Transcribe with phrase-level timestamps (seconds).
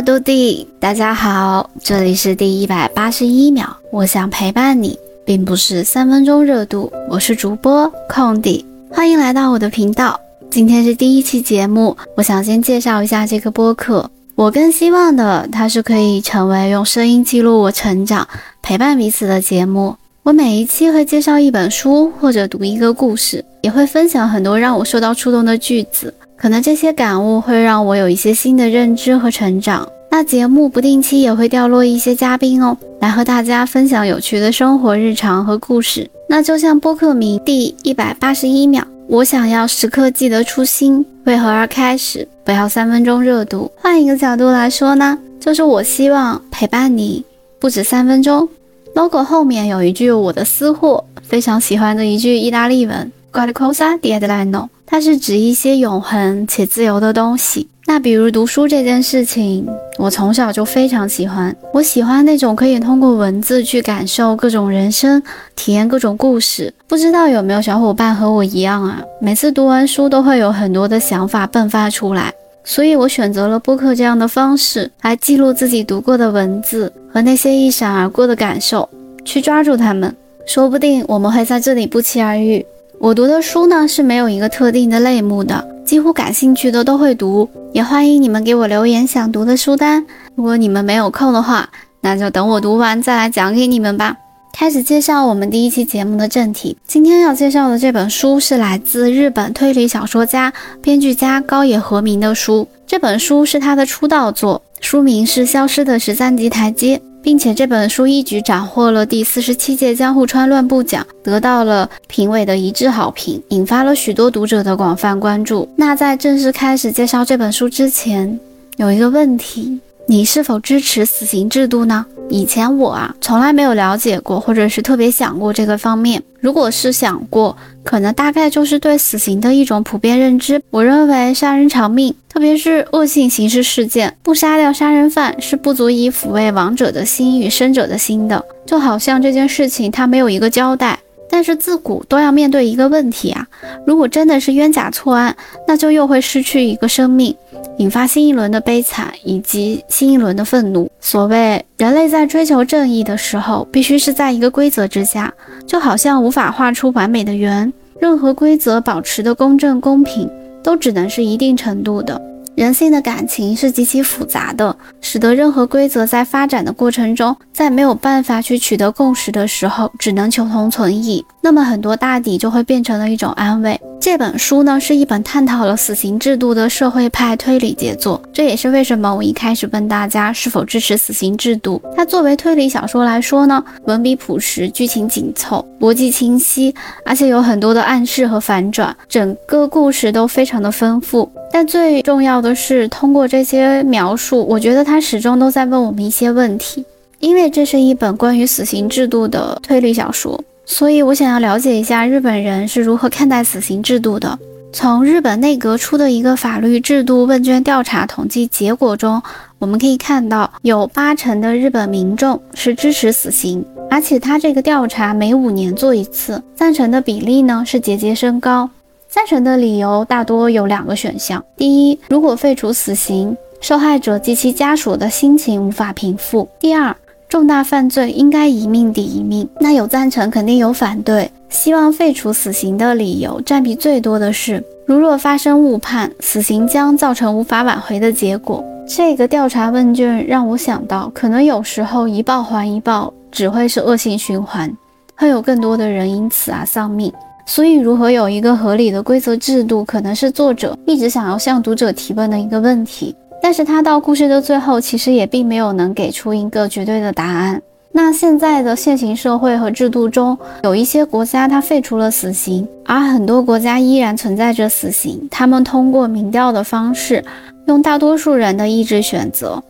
[0.00, 3.76] 查瓦杜蒂，大家好，这里是第一百八十一秒。
[3.92, 6.90] 我想陪伴你，并不是三分钟热度。
[7.10, 10.18] 我是主播空地，欢迎来到我的频道。
[10.50, 14.10] 今天是第一期节目，我想先介绍一下这个播客。
[14.36, 18.26] 我更希望的，它是可以成为用声音记录我成长、
[18.62, 19.94] 陪伴彼此的节目。
[20.22, 26.14] 我每一期会介绍一本书，或者读一个故事，也会分享很多让我受到触动的句子。
[26.40, 29.86] 可能这些感悟会让我有一些新的认知和成长。
[30.10, 36.08] 那节目不定期也会掉落一些嘉宾哦，来和大家分享有趣的生活日常和故事。
[36.30, 43.70] 那就像播客名第一百八十一秒，我想要时刻记得初心，为何而开始，不要三分钟热度。
[43.76, 47.22] 换一个角度来说呢，就是我希望陪伴你
[47.58, 48.48] 不止三分钟。
[48.94, 54.68] logo 后面有一句我的私货，非常喜欢的一句意大利文，quale cosa di eterno。
[54.90, 57.68] 它是指一些永恒且自由的东西。
[57.86, 59.64] 那比如读书这件事情，
[59.98, 61.54] 我从小就非常喜欢。
[61.72, 65.22] 我喜欢那种可以通过文字去感受各种人生，
[65.54, 66.74] 体验各种故事。
[66.88, 69.00] 不知道有没有小伙伴和我一样啊？
[69.20, 72.32] 每次读完书都会有很多的想法迸发出来。
[72.64, 78.88] 所以我选择了播客这样的方式来记录自己读过的文字和那些一闪而过的感受，
[79.24, 80.12] 去抓住它们。
[80.46, 82.64] 说不定我们会在这里不期而遇。
[83.00, 90.04] 我读的书呢是没有一个特定的类目的，几乎感兴趣的都会读，也欢迎你们给我留言想读的书单。
[90.34, 91.66] 如果你们没有空的话，
[92.02, 94.14] 那就等我读完再来讲给你们吧。
[94.52, 106.96] 开始介绍我们第一期节目的正题，今天要介绍的这本书是来自日本推理小说家、编剧家高野和明的书，这本书是他的出道作，书名是《消失的十三级台阶》。
[107.22, 115.68] 并且这本书一举斩获了第四十七届江户川乱步奖，得到了评委的一致好评，引发了许多读者的广泛关注。
[115.76, 118.40] 那在正式开始介绍这本书之前，
[118.78, 119.78] 有一个问题。
[120.10, 122.04] 你是否支持死刑制度呢？
[122.30, 126.20] 以前我啊从来没有了解过，或者是特别想过这个方面。
[126.40, 130.60] 如果是想过，可能大概就是对死刑的一种普遍认知。
[130.70, 138.44] 我认为杀人偿命，特别是恶性刑事事件，不杀掉杀人犯是不足以抚慰亡者的心与生者的心的。
[138.66, 140.98] 就好像这件事情它没有一个交代，
[141.30, 143.46] 但是自古都要面对一个问题啊：
[143.86, 145.36] 如果真的是冤假错案，
[145.68, 147.32] 那就又会失去一个生命。
[147.80, 150.90] 引发新一轮的悲惨以及新一轮的愤怒。
[151.00, 155.32] 所谓人类在追求正义的时候，必须是在一个规则之下，
[155.66, 160.30] 就好像无法画出完美的圆，任何规则保持的公正公平，
[160.62, 162.20] 都只能是一定程度的。
[162.54, 171.24] 人性的感情是极其复杂的，使得任何规则在发展的过程中，在没有办法去取得共识的时候，只能求同存异。
[171.42, 173.80] 那么很多大抵就会变成了一种安慰。
[174.00, 178.20] 这本书呢，是一本探讨了死刑制度的社会派推理杰作。
[178.32, 181.80] 这也是为什么我一开始问大家是否支持死刑制度。
[181.96, 186.74] 它作为推理小说来说呢，文笔朴实，剧情紧凑，逻辑清晰，
[187.04, 191.30] 而且有很多的暗示和反转，整个故事都非常的丰富。
[191.52, 196.84] 但最重要的是，通过这些描述，我觉得它始终都在问我们一些问题。
[197.18, 204.38] 因为这是一本关于死刑制度的推理小说，所以我想要了解一下日本人是如何看待死刑制度的。
[204.72, 209.20] 从日本内阁出的一个法律制度问卷调查统计结果中，
[209.58, 218.70] 我们可以看到，有八成的日本民众是支持死刑，而且他这个调查每五年做一次，赞成的比例呢是节节升高。
[219.08, 226.96] 赞成的理由大多有两个选项：第一，如果废除死刑，受害者及其家属的心情无法平复；第二，
[227.30, 229.48] 重大犯罪应该一命抵一命。
[229.60, 231.30] 那有赞成，肯定有反对。
[231.48, 238.64] 希望废除死刑的理由占比最多的是，如若发生误判，死刑将造成无法挽回的结果。
[238.84, 244.68] 这个调查问卷让我想到，可能有时候一报还一报，只会是恶性循环，
[245.14, 247.12] 会有更多的人因此而丧命。
[247.46, 253.14] 所以，如何有一个合理的规则制度，可能是作者一直想要向读者提问的一个问题。
[253.42, 257.60] 但是他到故事的最后，其实也并没有能给出一个绝对的答案。
[257.92, 265.26] 那现在的现行社会和制度中，有一些国家它废除了死刑，而很多国家依然存在着死刑。
[265.28, 267.24] 他们通过民调的方式，
[267.66, 269.60] 用大多数人的意志选择，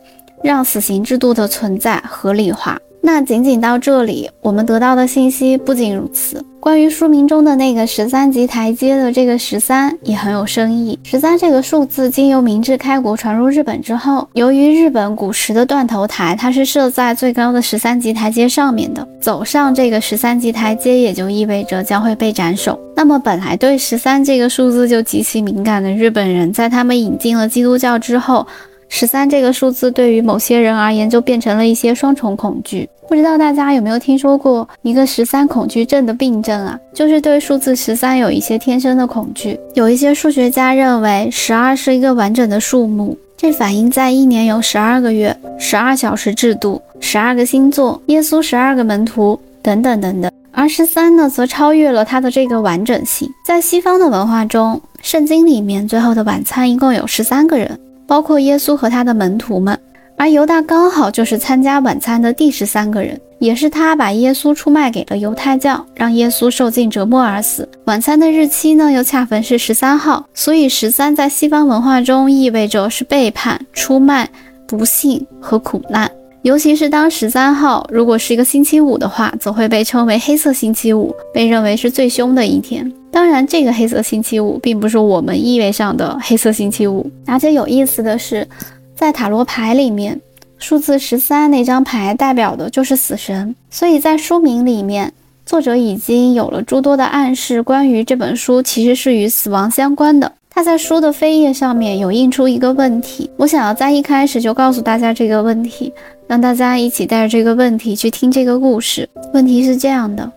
[0.43, 2.77] 让死刑制度的存在合理化。
[3.03, 6.43] 那仅仅到这里，我们得到的信息不仅如此。
[6.59, 10.97] 关于书名中的那个十三级台阶的这个十三也很有深意。
[11.03, 22.79] 十三这个数字经由明治开国传入日本之后，由于日本古时的断头台它是设在最高的十三级台阶上面的，走上这个十三级台阶也就意味着将会被斩首。
[22.95, 28.45] 那么本来对十三这个数字就极其敏感的日本人，在他们引进了基督教之后。
[28.93, 32.87] 十三这个数字对于某些人而言就变成了一些双重恐惧。
[33.07, 36.77] 不知道大家有没有听说过一个十三恐惧症的病症啊？
[36.93, 39.57] 就是对数字十三有一些天生的恐惧。
[39.75, 50.29] 有一些数学家认为十二是一个完整的数目，这反映在一年有十二个月、十二小时制度、十二个星座、耶稣十二个门徒等等等等。
[50.51, 53.29] 而十三呢，则超越了它的这个完整性。
[53.47, 57.79] 在西方的文化中，圣经里面最后的晚餐一共有十三个人，
[58.11, 59.79] 包括耶稣和他的门徒们。
[60.17, 67.65] 而犹大刚好就是参加晚餐的第十三个人，也是他把耶稣出卖给了犹太教，让耶稣受尽折磨而死。
[67.85, 74.29] 晚餐的日期呢，又恰逢是十三号，所以十三在西方文化中意味着是背叛、出卖、
[74.67, 76.11] 不幸和苦难。
[76.41, 82.91] 尤其是当十三号如果是一个星期五的话，则会被称为黑色星期五，被认为是最凶的一天。
[83.11, 87.05] 当然，这个黑色星期五并不是我们意味上的黑色星期五。
[87.25, 88.47] 而且有意思的是，
[88.95, 90.19] 在塔罗牌里面，
[90.57, 93.53] 数字十三那张牌代表的就是死神。
[93.69, 95.11] 所以在书名里面，
[95.45, 100.31] 作者已经有了诸多的暗示，关于这本书其实是与死亡相关的。
[100.53, 105.91] 他在书的扉页上面有印出一个问题，我想要在一开始就告诉大家这个问题，
[106.27, 109.09] 让大家一起带着这个问题去听这个故事。
[109.33, 110.29] 问题是这样的：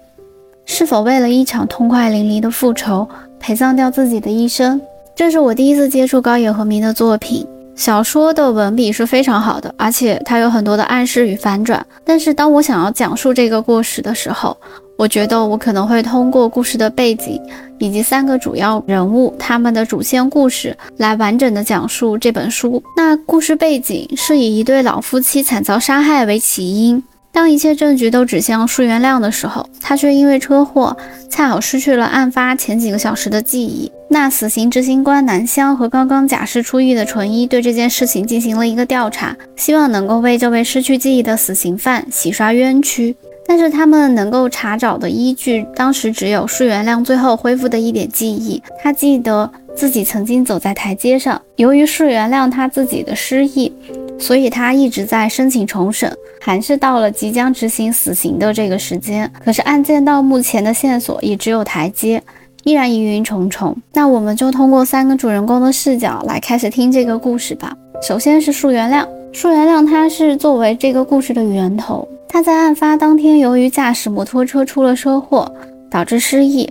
[0.67, 3.09] 是否为了一场痛快淋漓的复仇，
[3.39, 4.81] 陪葬掉自己的一生？
[5.15, 7.47] 这是我第一次接触高野和明的作品。
[7.77, 11.85] 小说的文笔是非常好的，而且它有很多的暗示与反转。
[12.05, 14.57] 但是当我想要讲述这个故事的时候，
[14.97, 17.41] 我觉得我可能会通过故事的背景
[17.79, 22.81] 以及三个主要人物他们的主线故事来完整的讲述这本书。
[22.97, 27.03] 那故事背景是以一对老夫妻惨遭杀害为起因。
[27.35, 30.97] 当一切证据都指向树原亮的时候，他却因为车祸
[31.29, 33.91] 恰好失去了案发前几个小时的记忆。
[34.09, 43.17] 那死刑执行官南湘和刚刚假释出狱的纯一对这件事情进行了一个调查，希望能够为这位失去记忆的死刑犯洗刷冤屈。
[43.47, 48.63] 但是他们能够查找的依据，当时只有树原亮最后恢复的一点记忆。
[48.83, 51.41] 他记得自己曾经走在台阶上。
[51.57, 53.73] 由于树原亮他自己的失忆，
[54.19, 59.31] 所以他一直在申请重审，还是到了即将执行死刑的这个时间。
[59.45, 62.23] 可是案件到目前的线索也只有台阶，
[62.65, 63.77] 依然疑云重重。
[63.93, 67.77] 那我们就通过三个主人公的视角来开始听这个故事吧。
[68.03, 72.07] 首先是树原亮，树原亮他是作为这个故事的源头。
[72.29, 75.51] 他在案发当天，由于驾驶摩托车出了车祸，
[75.89, 76.69] 导致失忆，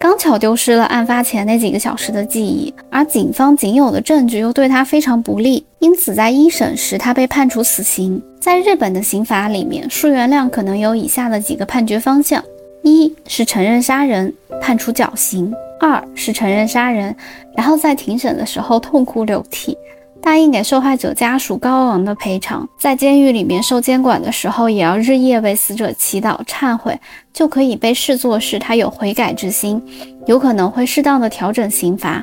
[0.00, 8.20] 刚巧丢失了案发前那几个小时的记忆，而警方仅有的证据又对他非常不利，因此在一审时他被判处死刑。
[8.40, 12.42] 在日本的刑法里面，树原亮可能有以下的几个判决方向：
[12.82, 17.14] 一是承认杀人，判处绞刑；二是承认杀人，
[17.54, 19.76] 然后在庭审的时候痛哭流涕。
[20.22, 26.98] 答应给受害者家属高昂的赔偿，在监狱里面受监管的时候，也要日夜为死者祈祷忏悔，
[27.32, 29.82] 就可以被视作是他有悔改之心，
[30.26, 32.22] 有可能会适当的调整刑罚。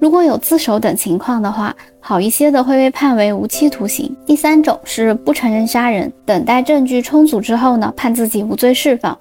[0.00, 4.14] 如果有自首等情况的话，好一些的会被判为无期徒刑。
[4.24, 9.16] 第三种是不承认杀人，等待证据充足之后呢，判自己无罪释放，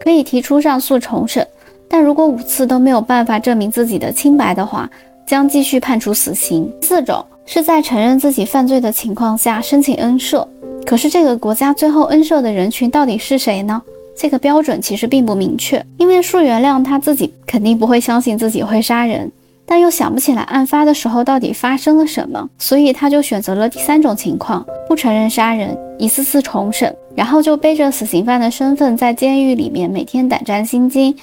[0.00, 1.46] 可以提出上诉重审。
[1.88, 4.90] 但如果五次都没有办法证明自己的清白的话，
[5.26, 6.68] 将继续判处死刑。
[6.80, 7.24] 第四种。
[7.44, 10.46] 是在承认自己犯罪的情况下申请恩赦，
[10.86, 13.82] 可是这个国家最后恩赦的人群到底是谁呢？
[14.16, 19.30] 这个标准其实并不明确，因为树原谅他自己肯定不会相信自己会杀人，
[19.66, 31.16] 但又想不起来案发的时候到底发生了什么，所以他就选择了第三种情况，不承认杀人，一次次重审，然后就背着死刑犯的身份在监狱里面每天胆战心惊，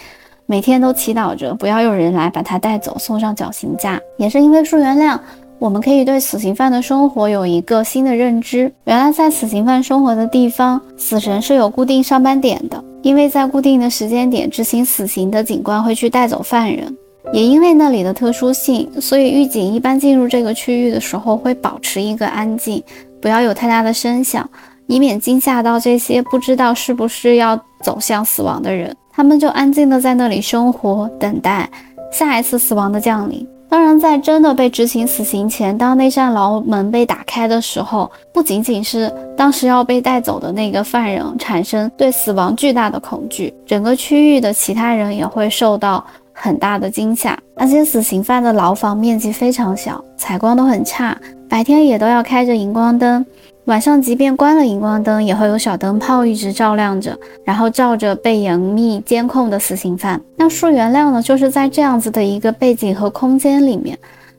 [0.47, 4.01] 每天都祈祷着不要有人来把他带走，送上绞刑架。
[4.17, 5.17] 也是因为树原谅。
[5.59, 8.71] 我们可以对死刑犯的生活有一个新的认知。
[8.85, 16.95] 原来，在死刑犯生活的地方，死神是有固定上班点的，因为在固定的时间点执行死刑的警官会去带走犯人。
[17.33, 22.81] 也因为那里的特殊性，所以狱警一般进入这个区域的时候会保持一个安静，
[23.21, 24.49] 不要有太大的声响，
[24.87, 28.95] 以免惊吓到这些不知道是不是要走向死亡的人。
[29.11, 31.69] 他们就安静的在那里生活，等待
[32.13, 33.45] 下一次死亡的降临。
[33.69, 47.37] 当然，在真的被执行死刑前，当那扇牢门被打开的时候，不仅仅是当时要被带走的那个犯人产生对死亡巨大的恐惧，整个区域的其他人也会受到很大的惊吓。
[47.55, 51.15] 那些，死刑犯的牢房面积非常小，采光都很差，
[51.47, 53.23] 白天也都要开着荧光灯。
[53.65, 60.19] 晚上即便关了荧光灯，也会有小灯泡一直照亮着，然后照着被严密监控的死刑犯。
[60.37, 63.95] 那树原亮呢，就是在这样子的一个背景和空间里面，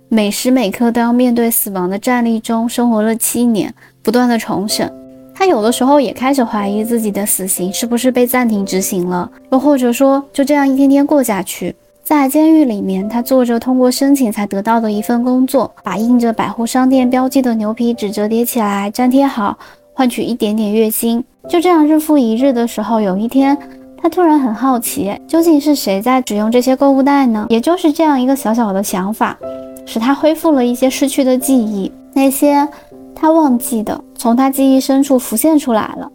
[0.08, 3.72] 每时每刻都要面对死亡的战力中生活了七年，
[4.02, 4.92] 不断的重审。
[5.32, 11.74] 他有的时候也开始怀疑自己的死刑是不是被暂停执行了，又或者说就这样一天天过下去。
[12.10, 19.56] 在监狱里面，他做着通过申请才得到的一份工作，把印着百货商店标记的牛皮纸折叠起来粘贴好，
[19.94, 21.22] 换取一点点月薪。
[21.48, 23.56] 就这样日复一日的时候，有一天，
[23.96, 27.46] 他突然很好奇，究竟是谁在使用这些购物袋呢？
[27.48, 29.38] 也就是这样一个小小的想法，
[29.86, 32.68] 使他恢复了一些失去的记忆，那些。
[33.14, 36.10] 他忘记的，从他记忆深处浮现出来了，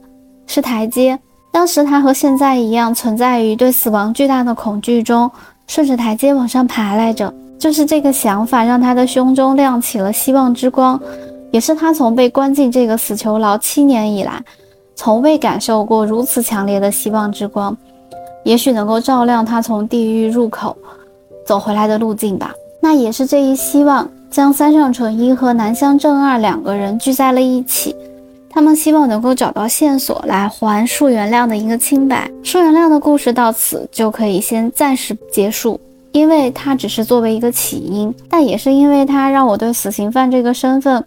[0.46, 1.18] 是台阶。
[1.54, 5.32] 当时他和现在一样，存在于对死亡巨大的恐惧中，
[5.68, 7.34] 顺着台阶往上爬来着。
[7.58, 11.00] 就是这个想法，让他的胸中亮起了希望之光，
[11.52, 14.44] 也是他从被关进这个死囚牢七年以来，
[14.96, 17.76] 从未感受过如此强烈的希望之光。
[18.44, 20.76] 也许能够照亮他从地狱入口
[21.46, 22.54] 走回来的路径吧。
[22.82, 24.08] 那也是这一希望。
[24.32, 27.96] 将三上纯一和南乡正二两个人聚在了一起，
[28.56, 32.32] 他们希望能够找到线索来还树原亮的一个清白。
[32.42, 35.78] 树原亮的故事到此就可以先暂时结束，
[36.14, 41.04] 因为他只是作为一个起因，但也是因为他让我对死刑犯这个身份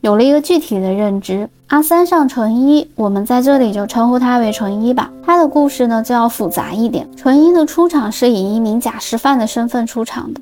[0.00, 1.46] 有了一个具体的认知。
[1.66, 5.12] 阿三上纯一，我们在这里就称呼他为纯一吧。
[5.22, 7.06] 他的故事呢就要复杂一点。
[7.14, 10.40] 纯一的出场是以一名假释犯的身份出场的。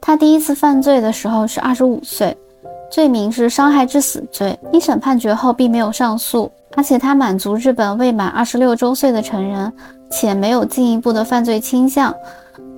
[0.00, 2.36] 他第一次犯罪的时候是二十五岁，
[2.90, 4.58] 罪名是伤害致死罪。
[4.72, 9.72] 一审判决后并没有上诉，而且他满足日本未满二十六周岁的成人，
[10.10, 12.14] 且没有进一步的犯罪倾向，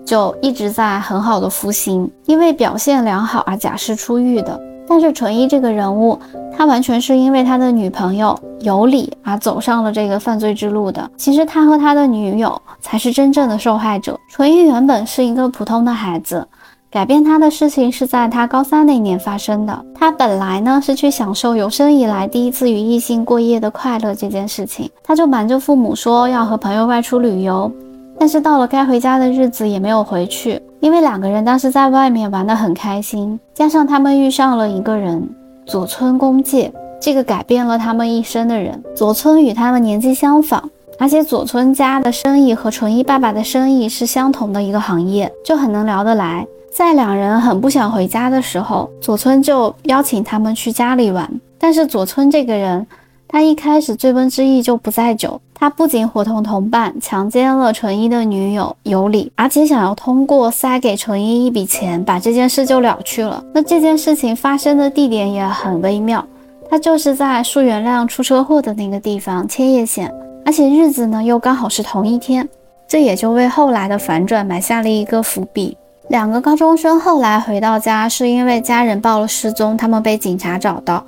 [0.05, 4.61] 就一直在很好的服刑，因为表现良好而假释出狱的。
[4.91, 6.19] 但是纯一这个人物，
[6.57, 11.11] 他完全是因为他的女朋友有理而走上了这个犯罪之路的。
[11.15, 14.19] 其实他和他的女友才是真正的受害者。
[14.31, 16.49] 纯一原本是一个普通的孩子。
[16.91, 19.85] 改变他的事情是在他高三那年发生的。
[19.95, 27.71] 他本来呢是去享受有生以来第一次与异性过夜的快乐这件事情，他就瞒着父母说要和朋友外出旅游，
[28.19, 35.29] 但是到了该回家的日子也没有回去，因为两个人当时在外面玩得很开心，加上他们遇上了一个人
[35.67, 38.83] 佐村公介，这个改变了他们一生的人。
[38.97, 40.63] 佐村与他们年纪相仿，
[40.99, 46.47] 而且佐村家的生意和纯一爸爸的生意是相同的一个行业，就很能聊得来。
[46.73, 51.29] 在两人很不想回家的时候，佐村就邀请他们去家里玩。
[51.59, 52.87] 但是佐村这个人，
[53.27, 63.43] 他一开始醉翁之意就不在酒，他不仅伙同同伴强奸了纯一的女友有理，而且想要通过塞给纯一一笔钱，把这件事就了去了。
[63.53, 66.25] 那这件事情发生的地点也很微妙，
[66.71, 72.49] 他就是在树原亮出车祸的那个地方千叶县，而且日子呢又刚好是同一天，
[72.87, 75.77] 这也就为后来的反转埋下了一个伏笔。
[76.09, 81.05] 两个高中生后来回到家，是因为家人报了失踪，他们被警察找到，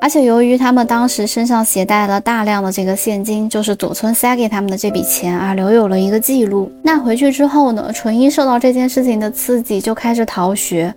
[0.00, 6.70] 而且由于他们当时身上携带了大量的这个现金，就是佐村塞给他们的这笔钱啊，留有了一个记录。
[6.82, 10.92] 那回去之后呢，纯一受到这件事情的刺激，就开始逃学，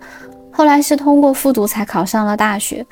[0.50, 2.84] 后来是通过复读才考上了大学。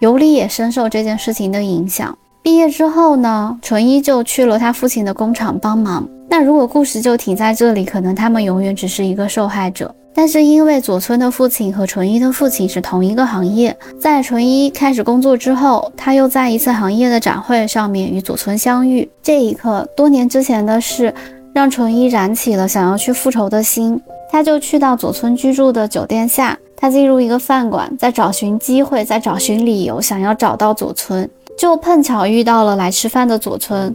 [0.00, 6.08] 尤里也深受这件事情的影响，毕业之后呢，纯一就去了他父亲的工厂帮忙。
[6.28, 9.94] 那如果故事就停在这里，可能他们永远只是一个受害者。
[10.14, 19.08] 但是因为佐村的父亲和纯一的父亲是同一个行业，在纯一开始工作之后，他又在一次行业的展会上面与佐村相遇。
[19.22, 21.14] 这一刻，多年之前的事
[21.54, 24.00] 让纯一燃起了想要去复仇的心，
[24.32, 31.28] 他就去到佐村居住的酒店下，他进入一个饭馆，在找寻机会，在找寻理由，想要找到佐村，
[31.60, 33.94] 就碰巧遇到了来吃饭的佐村，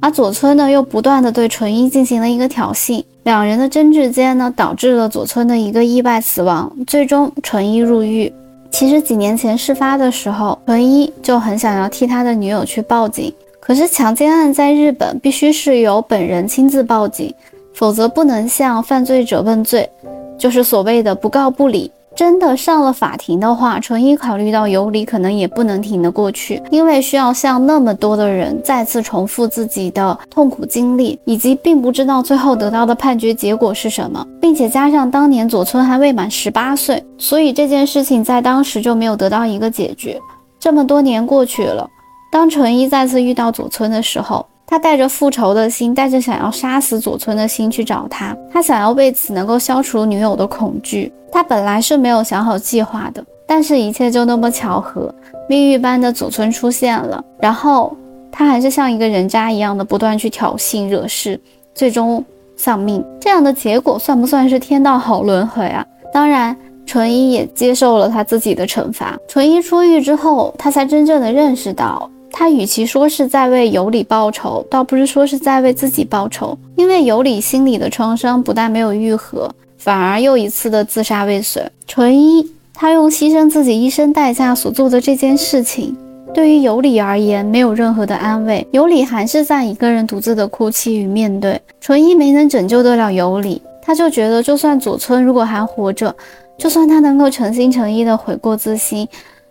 [0.00, 3.02] 而佐村呢又不断的对纯一进行了一个挑衅。
[3.22, 8.30] 两人的争执间呢，导致了佐村的一个意外死亡，最终纯一入狱。
[8.70, 17.34] 其实几年前事发的时候，纯一就很想要替他的女友去报警，可是强奸案在日本必须是由本人亲自报警，
[17.72, 19.88] 否则不能向犯罪者问罪，
[20.36, 21.90] 就是所谓的不告不理。
[22.16, 40.20] 真的上了法庭的话，纯一考虑到有理，可能也不能挺得过去，因为需要向那么多的人再次重复自己的痛苦经历，以及并不知道最后得到的判决结果是什么，并且加上当年佐村还未满十八岁，所以这件事情在当时就没有得到一个解决。
[40.58, 41.88] 这么多年过去了，
[42.30, 44.44] 当纯一再次遇到佐村的时候。
[44.70, 48.34] 他带着复仇的心，带着想要杀死佐村的心去找他。
[48.52, 51.12] 他想要为此能够消除女友的恐惧。
[51.32, 55.12] 他本来是没有想好计划的，但是一切就那么巧合，
[55.48, 57.22] 命运般的佐村出现了。
[57.40, 57.96] 然后
[58.30, 61.38] 他还是像一个人渣一样的不断去挑衅惹事，
[61.74, 62.24] 最终
[62.56, 63.04] 丧命。
[63.20, 65.84] 这样的结果算不算是天道好轮回啊？
[66.14, 66.56] 当然。
[66.86, 69.16] 纯一也接受了他自己的惩罚。
[69.28, 76.56] 纯一出狱之后，他才真正的认识到，他与其说是在为尤里报仇，倒不是说是在为自己报仇。
[76.76, 81.62] 因为尤里心里的创伤不但没有愈合，反而又一次的自杀未遂。
[81.86, 85.96] 纯一他用牺牲自己一生代价所做的这件事情。
[86.32, 88.64] 对于尤里而言，没有任何的安慰。
[88.70, 91.60] 尤里还是在一个人独自的哭泣与面对。
[91.80, 96.14] 纯一没能拯救得了尤里，他就觉得，就算佐村如果还活着，
[96.56, 99.08] 就算他能够诚心诚意的悔过自新，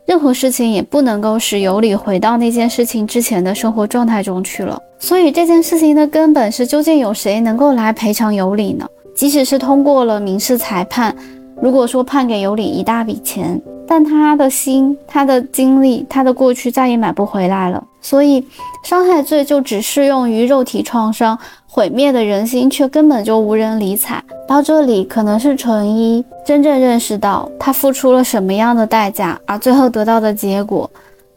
[0.09, 4.81] 任何事情也不能够使尤里回到那件事情之前的生活状态中去了。
[4.97, 8.87] 所以这件事情的根本是，究竟有谁能够来赔偿尤里呢？
[9.15, 11.15] 即使是通过了民事裁判，
[11.61, 13.61] 如果说判给尤里一大笔钱。
[13.91, 18.45] 但他的心、他的经历、他的过去再也买不回来了，所以
[18.83, 21.35] 伤害罪就只适用于肉体创伤
[21.67, 24.23] 毁灭的人心，却根本就无人理睬。
[24.47, 30.87] 到这里，可能是纯一真正认识到他付出了什么样的代价，而最后得到的结果，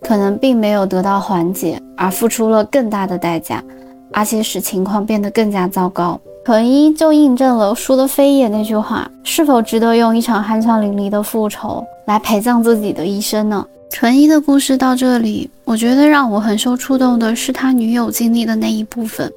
[0.03, 3.65] 可能并没有得到缓解，而付出了更大的代价，
[4.13, 6.21] 而且使情况变得更加糟糕。
[6.45, 11.85] 纯一就印证了输的飞也那句话：是否值得用一场酣畅淋漓的复仇？
[12.07, 13.65] 来陪葬自己的一生呢？
[13.91, 19.31] 纯一的故事到这里，我觉得让我很受触动的是他女友经历的那一部分，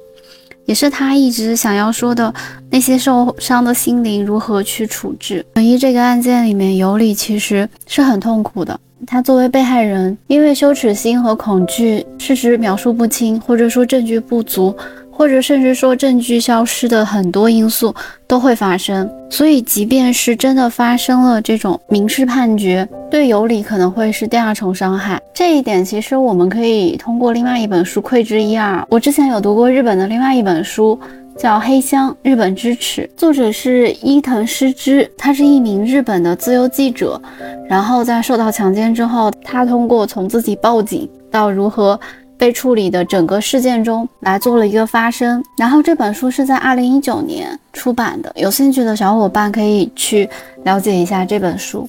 [0.64, 2.34] 也是他一直想要说的
[2.70, 5.46] 那些受伤的心灵如何去处置。
[5.54, 8.76] 纯一这个案件里面，尤里其实是很痛苦的。
[9.06, 14.74] 他作为被害人，因为羞耻心和恐惧，事实描述不清，或者说证据不足。
[15.16, 17.94] 或者甚至说证据消失的很多因素
[18.26, 25.18] 都会发生，所以即便是真的发生了这种民事判决，对尤里可能会是第二重伤害。
[25.32, 28.86] 这一点其实我们可以通过另外一本书窥之一二。
[28.90, 30.98] 我之前有读过日本的另外一本书，
[31.38, 37.18] 叫《黑箱：日本之耻》，作者是伊藤诗织，他是一名日本的自由记者。
[37.66, 41.98] 然后在受到强奸之后，他通过从自己报警到如何。
[42.38, 50.28] 被处理的整个事件中来做了一个发声，然后这本书是在二零一九年出版的，有兴趣的小伙伴可以去
[50.64, 51.88] 了解一下这本书。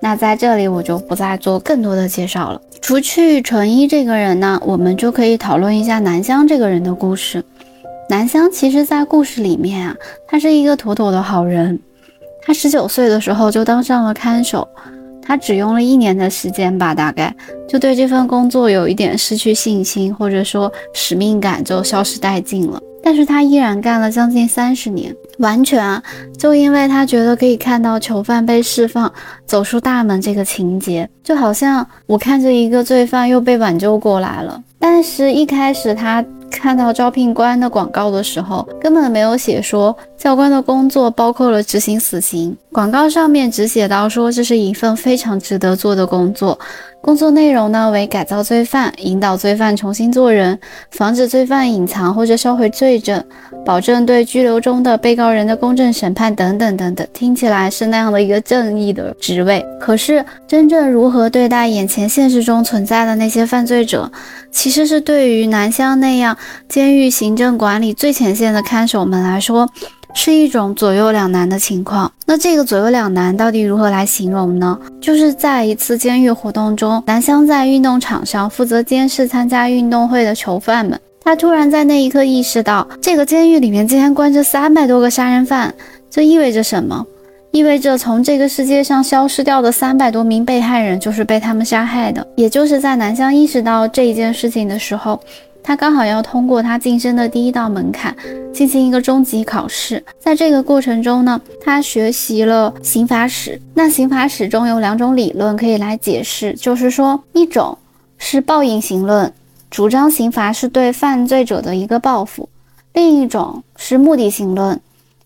[0.00, 2.60] 那在这里我就不再做更多的介绍了。
[2.82, 7.42] 除去纯一这个人呢，我们就可以讨论一下南湘这个人的故事。
[8.10, 9.96] 南湘其实，在故事里面啊，
[10.28, 11.80] 他是一个妥妥的好人。
[12.42, 14.68] 他十九岁的时候就当上了看守。
[15.24, 17.34] 他只用了一年的时间吧，大概
[17.66, 22.78] 就对这份工作有一点失去信心，或者说使命感就消失殆尽了。
[23.02, 26.02] 但是他依然干了将近三十年，完全啊
[26.38, 29.12] 就因为他觉得可以看到囚犯被释放、
[29.46, 34.62] 走出大门这个情节，就好像我看着一个罪犯又被挽救过来了。
[34.78, 36.24] 但是，一开始他。
[36.50, 42.56] 看到招聘官的广告的时候，根本没有写说教官的工作包括了执行死刑。
[42.72, 46.58] 广告上面只写到说这是一份非常值得做的工作。
[47.00, 50.58] 工作内容呢为改造罪犯，引导罪犯重新做人，
[50.90, 53.22] 防止罪犯隐藏或者销毁罪证，
[53.62, 57.06] 保证对拘留中的被告人的公正审判等等等等。
[57.12, 64.10] 听起来是那样的一个正义的职位，可是真正如何对待眼前现实中存在的那些犯罪者，
[64.50, 66.34] 其实是对于南湘那样
[66.70, 69.68] 监狱行政管理最前线的看守们来说。
[70.14, 72.10] 是一种左右两难的情况。
[72.24, 74.78] 那这个左右两难到底如何来形容呢？
[75.00, 80.98] 就是在一次监狱活动中，南湘在运动场上负责监视参加运动会的囚犯们。
[81.22, 85.74] 他突然在那一刻意识到，这个监狱里面竟然关着三百多个杀人犯，
[86.10, 87.04] 这意味着什么？
[87.50, 92.26] 意味着从这个世界上消失掉的三百多名被害人就是被他们杀害的。
[92.36, 95.20] 也就是在南湘意识到这一件事情的时候。
[95.66, 98.14] 他刚好要通过他晋升的第一道门槛，
[98.52, 100.04] 进行一个终极考试。
[100.20, 103.58] 在这个过程中呢，他学习了刑法史。
[103.72, 107.78] 那刑法史中有两种理论可以来解释，就是说，一种
[108.18, 109.32] 是报应刑论，
[109.70, 112.46] 主张刑罚是对犯罪者的一个报复；
[112.92, 114.78] 另一种是目的刑论，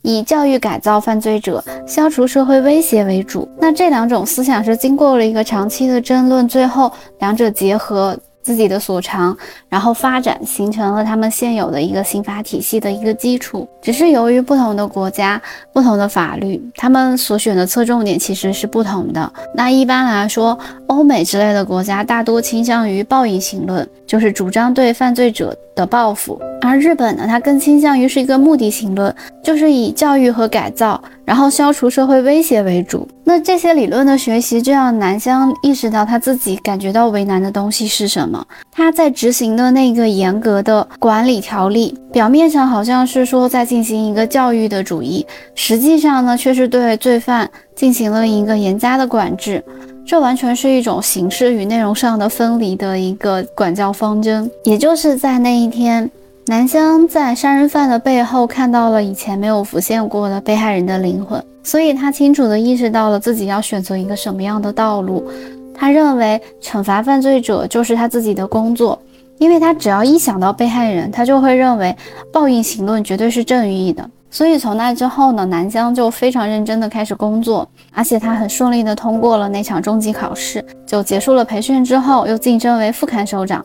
[0.02, 3.48] 以教育改造犯罪者、消除社会威胁为主。
[3.58, 8.16] 那这两种思想是经过了一个长期的争论，最后两者结合。
[8.48, 9.36] 自己的所长，
[9.68, 13.68] 然后发展形成了他们现有的一个刑法体系的一个基础。
[13.82, 15.38] 只是由于不同的国家、
[15.70, 19.30] 不同的法律，他们所选的侧重点其实是不同的。
[19.54, 29.14] 那一般来说，欧美之类的国家大多倾向于报应型论，就是主张对犯罪者的报复；而日本呢，它更倾向于是一个目的型论，
[29.44, 31.00] 就是以教育和改造。
[31.24, 38.42] 然后消除社会威胁为主，那这些理论的学习就让南湘意识到他自己感觉到为难的东西是什么。
[38.72, 49.62] 他在执行的那个严格的管理条例，表面上好像是说在进行一个教育的主义，实际上呢却是对罪犯进行了一个严加的管制。
[50.08, 54.50] 这完全是一种形式与内容上的分离的一个管教方针。
[54.64, 56.10] 也就是在那一天，
[56.46, 65.30] 南湘在杀人犯的背后看到了以前没有浮现过的被害人的灵魂，所以他清楚地意识到了自己要选择一个什么样的道路。
[65.74, 68.98] 他认为惩罚犯罪者就是他自己的工作，
[69.36, 71.94] 因为他只要一想到被害人，他就会认为
[72.32, 74.08] 报应行论绝对是正义的。
[74.30, 83.64] 所以从那之后呢，南湘就非常认真的开始工作，而且他很顺利的通过了那场中级考试，就结束了培训之后，又晋升为副看守长，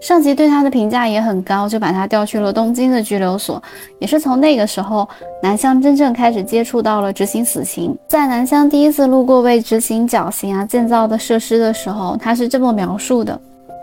[0.00, 3.60] 上级对他的评价也很高，就把他调去了东京的拘留所。
[3.98, 5.08] 也是从那个时候，
[5.42, 7.96] 南湘真正开始接触到了执行死刑。
[8.08, 13.38] 在南湘第一次路过为执行绞刑啊建造的设施的时候，他是这么描述的：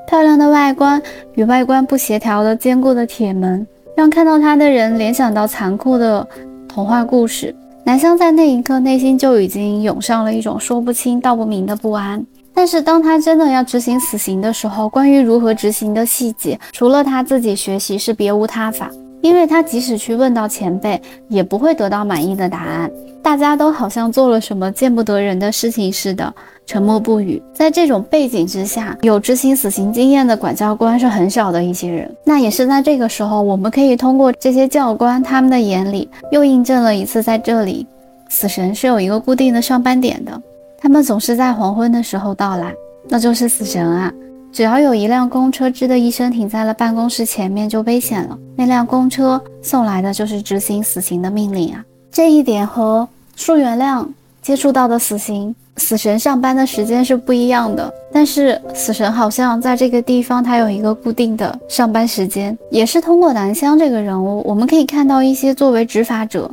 [0.07, 1.01] 漂亮的外观
[1.33, 3.67] 与外观不协调的坚固的铁门。
[3.95, 6.27] 让看到他的人联想到残酷的
[6.67, 12.25] 童话故事，南湘在那一刻内心就已经涌上了一种说不清道不明的不安。
[12.55, 18.89] 但是当他真的要执行死刑的时候，关于如何执行的细节，除了他自己学习是别无他法，
[19.23, 22.91] 因为他即使去问到前辈，也不会得到满意的答案。
[23.21, 26.31] 大家都好像做了什么见不得人的事情似的。
[26.65, 32.13] 沉默不语，在这种背景之下，有执行死刑经验的管教官是很少的一些人。
[32.25, 37.87] 那也是在这个时候，我们可以通过这些教官他们的眼里，又印证了一次，在这里，
[38.29, 40.41] 死神是有一个固定的上班点的，
[40.77, 42.73] 他们总是在黄昏的时候到来，
[43.09, 44.13] 那就是死神啊！
[44.53, 48.37] 只要有一辆公车吱的一声停在了办公室前面，就危险了。
[48.55, 51.83] 那辆公车送来的就是执行死刑的命令啊！
[52.11, 54.07] 这一点和树原亮
[54.43, 55.55] 接触到的死刑。
[55.77, 66.47] 死神上班的时间是不一样的，但是死神好像在这个地方，他有一个固定的上班时间，也是通过南湘这个人物，我们可以看到一些作为执法者、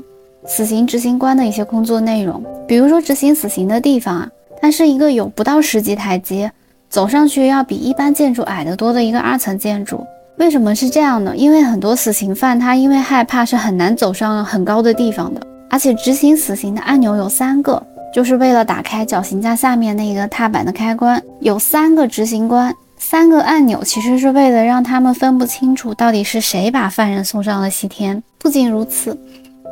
[0.46, 2.42] 死刑执行官的一些工作内容。
[2.66, 6.50] 比如说执行死刑的地方啊，它是一个有不到十级台阶，
[6.90, 10.04] 走上去要比一般建筑矮得多的一个二层建筑。
[10.38, 11.36] 为什么是这样呢？
[11.36, 17.80] 因为很多死刑犯他因为害怕是很难走上很高的地方的，而且执行死刑的按钮有三个。
[18.12, 28.20] 就是为了打开绞刑架下面那个踏板的开关，有三个执行官，三个按钮，其实是为了让他们分不清楚到底是谁把犯人送上了西天。
[28.36, 29.16] 不仅如此，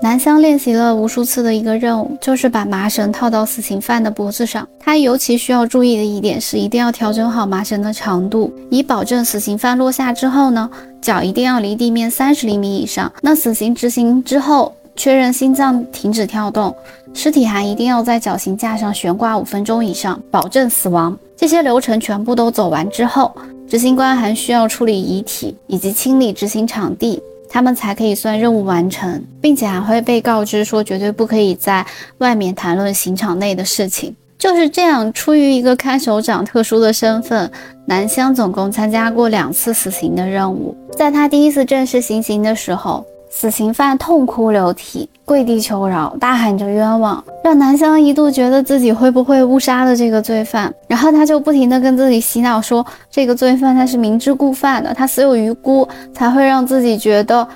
[0.02, 4.66] 南湘练习了无数次的一个任务，就是把麻绳套到死刑犯的脖子上。
[4.78, 13.12] 他尤其需要注意的一点是，一定要调整好麻绳的长度，以保证死刑犯落下之后呢，脚一定要离地面三十厘米以上。
[13.22, 14.72] 那死刑执行之后。
[14.96, 16.74] 确认心脏停止跳动，
[17.14, 21.16] 尸体还一定要在绞刑架上悬挂五分钟以上，保证死亡。
[21.36, 23.32] 这些流程全部都走完之后，
[23.68, 31.84] 执行官还需要处理遗体以及清理执行场地，他们才可以算任务完成，并且还会被告知说绝对不可以在
[32.18, 34.14] 外面谈论刑场内的事情。
[34.38, 37.50] 就是这样，出于一个看守长特殊的身份，
[37.86, 40.76] 南湘总共参加过两次死刑的任务。
[40.96, 43.04] 在他第一次正式行刑的时候。
[43.30, 50.72] 死刑犯痛哭流涕，跪地求饶，大喊着冤枉，让南湘一度觉得自己会不会误杀了这个罪犯。
[50.88, 57.46] 然后他就不停地跟自己洗脑说，这个罪犯他是明知故犯的，他死有余辜，才会让自己觉得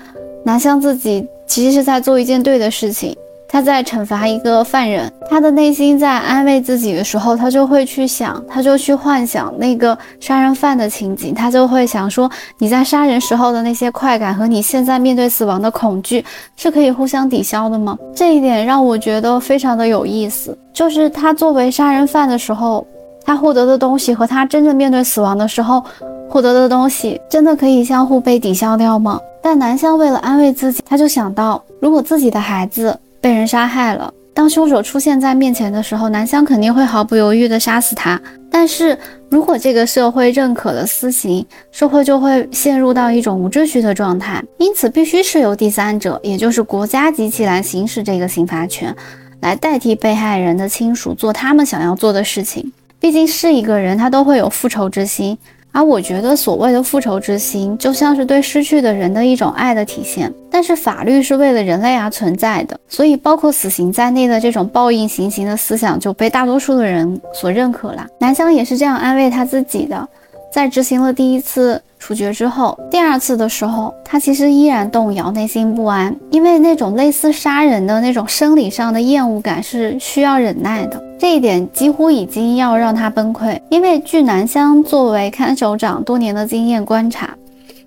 [0.45, 3.17] 南湘自己其实是在做一件对的事情。
[3.53, 16.25] 他在惩罚一个犯人，他的内心在安慰自己的时候，他就会去想，他就去幻想那个杀人犯的情景，他就会想说，你在杀人时候的那些快感和你现在面对死亡的恐惧
[16.57, 17.95] 是可以互相抵消的吗？
[18.17, 22.87] 这一点让我觉得非常的有意思，就是他作为杀人犯的时候，
[23.23, 25.85] 他获得的东西和他真正面对死亡的时候
[26.27, 29.21] 获得的东西，真的可以相互被抵消掉吗？
[29.43, 32.99] 但南湘为了安慰自己，他就想到，如果自己的孩子。
[33.23, 34.13] 被人杀害了。
[34.35, 38.21] 当凶手出现在面前的时候，南湘肯定会毫不犹豫地杀死他。
[38.51, 38.99] 但是
[39.31, 44.43] 如果这个社会认可了私刑，社会就会陷入到一种无秩序的状态。
[44.59, 48.95] 因此，必须是由第三者，也就是国家机器来行使这个刑罚权，
[49.41, 52.73] 来代替被害人的亲属做他们想要做的事情。
[52.99, 55.37] 毕竟是一个人，他都会有复仇之心。
[55.73, 60.33] 而我觉得，所谓的复仇之心，就像是对失去的人的一种爱的体现。
[60.51, 68.07] 但是，法律是为了人类而存在的，所以包括死刑在内的这种报应行刑的思想，就被大多数的人所认可了。
[68.21, 70.07] 南湘也是这样安慰他自己的。
[70.53, 83.59] 在执行了第一次处决之后，第二次的时候，他其实依然动摇，内心不安，因为那种类似杀人的那种生理上的厌恶感是需要忍耐的，这一点几乎已经要让他崩溃。
[83.71, 87.31] 因为据南湘作为看守长多年的经验观察，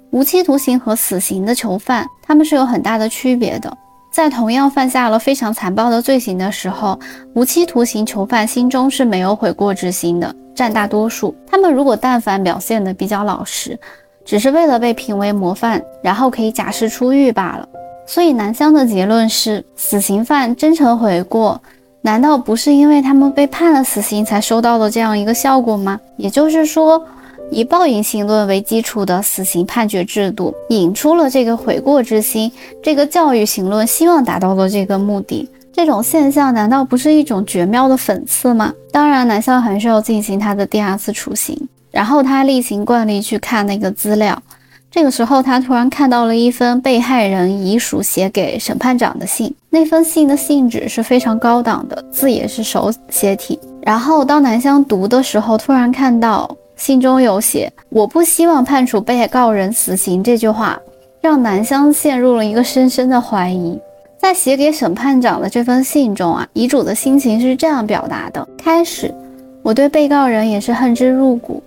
[0.10, 3.78] 无期徒刑和死刑的囚犯他们是有很大的区别的。
[4.15, 6.97] 在同样犯下了非常残暴的罪行的时候，
[7.34, 11.36] 无期徒刑囚犯心中是没有悔过之心的，占大多数。
[11.45, 13.78] 他们如果但凡表现得比较老实，
[14.23, 17.67] 只是为了被评为模范，然后可以假释出狱罢了。
[18.08, 21.62] 所以南湘的结论是，死刑犯真诚悔过，
[22.01, 25.99] 难道不是因为他们被判了死刑才收到了这样一个效果吗？
[26.15, 27.06] 也就是说。
[27.52, 32.52] 以报应行论为基础的死刑判决制度，引出了这个悔过之心，
[32.84, 35.50] 这个教育行论希望达到的这个目的。
[35.72, 38.74] 这种现象难道不是一种绝妙的讽刺吗？
[38.92, 41.68] 当然，南湘还是要进行他的第二次处刑。
[41.92, 44.42] 然后他例行惯例去看那个资料，
[44.90, 49.54] 这个时候他突然看到了一封被害人遗属写给审判长的信。
[49.70, 53.60] 那封信的信纸是非常高档的，字也是手写体。
[53.82, 56.50] 然后当南湘读的时候，突然看到。
[56.76, 60.80] 信中有写“我不希望判处被告人死刑”这句话，
[61.22, 63.80] 让南湘陷入了一个深深的怀疑。
[64.18, 69.14] 在写给审判长的这封信中啊，遗嘱的心情是这样表达的：开始，
[69.62, 71.62] 我对被告人也是恨之入骨，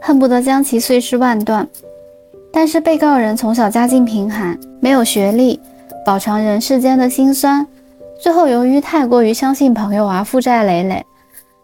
[0.00, 1.66] 恨不得将其碎尸万段。
[2.52, 5.58] 但是被告人从小家境贫寒，没有学历，
[6.04, 7.66] 饱尝人世间的辛酸，
[8.20, 11.04] 最后由于太过于相信朋友而负债累累。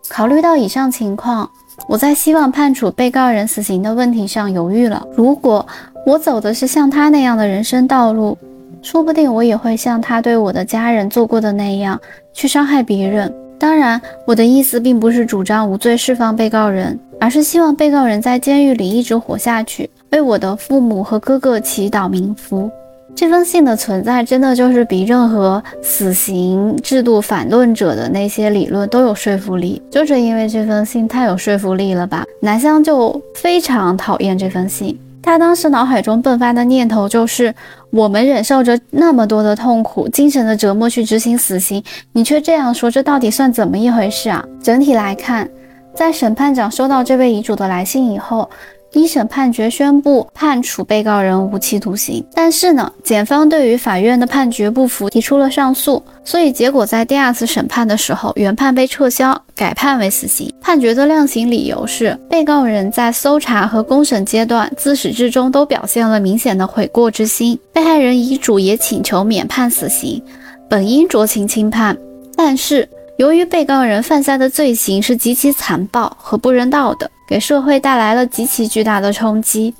[0.08, 1.48] 考虑到以上情况。
[1.86, 5.06] 我在希望判处被告人死刑的问题上犹豫了。
[5.16, 5.66] 如果
[6.04, 8.36] 我走的是像他那样的人生道路，
[8.82, 12.00] 说不定我也会像他对我的家人做过的那样
[12.32, 13.32] 去伤害别人。
[13.58, 22.70] 当然，我的意思并不是主张无罪释放被告人，而是希望被告人在监狱里一直活下去，为我的父母和哥哥祈祷冥福。
[23.18, 29.82] 这封信的存在，真的就是比任何死刑制度反论者的那些理论都有说服力。
[29.90, 32.24] 就是因为这封信太有说服力了吧？
[32.40, 34.96] 南湘就非常讨厌这封信。
[35.20, 37.52] 他当时脑海中迸发的念头就是：
[37.90, 44.44] 我们忍受着那么多的痛苦、精神的折磨去执行死刑，你却这样说，这到底算怎么一回事啊？
[44.62, 45.50] 整体来看，
[45.92, 48.48] 在审判长收到这位遗嘱的来信以后。
[48.92, 60.52] 一审判决宣布判处被告人无期徒刑，但是呢，检方对于法院的判决不服，提出了上诉，所以结果在第二次审判的时候，原判被撤销，改判为死刑。
[60.60, 70.22] 判决的量刑理由是，被告人在搜查和公审阶段自始至终都表现了明显的悔过之心，被害人遗嘱也请求免判死刑，
[70.68, 71.96] 本应酌情轻判，
[72.36, 72.88] 但是
[73.18, 77.10] 由于被告人犯下的罪行是极其残暴和不人道的。
[77.26, 79.74] 给社会带来了极其巨大的冲击，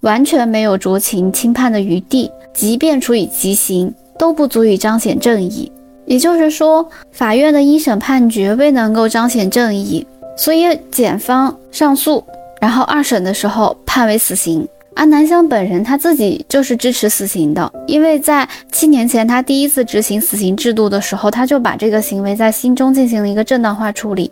[0.00, 5.70] 完全没有酌情轻判的余地，即便处以极刑，都不足以彰显正义。
[6.06, 10.04] 也就是说，法院的一审判决未能够彰显正义，
[10.36, 12.22] 所以检方上诉，
[12.60, 14.66] 然后二审的时候判为死刑。
[14.94, 24.30] 而南湘本人他自己就是支持死刑的，因为在七年前他第一次执行死刑制度的时候，他就把这个行为在心中进行了一个正当化处理。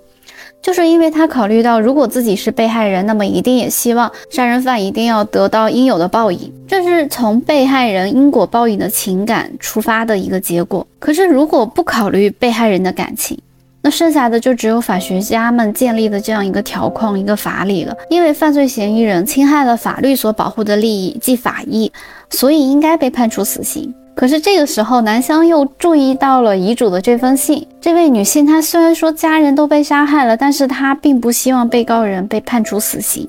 [0.62, 10.87] 就是因为他考虑到，如果自己是被害人，那么一定也希望杀人犯一定要得到应有的报应，这是从被害人因果报应的情感出发的一个结果。
[10.99, 13.38] 可是如果不考虑被害人的感情，
[13.83, 17.97] 那剩下的就只有法学家们建立的这样一个条框、一个法理了。
[18.11, 21.90] 因为犯罪嫌疑人侵害了法律所保护的利益，即法益，
[22.29, 23.95] 所以应该被判处死刑。
[24.14, 27.66] 可是这个时候，南香又注意到了遗嘱的这封信。
[27.81, 33.27] 这位女性，她虽然说家人都被杀害了，但是她并不希望被告人被判处死刑。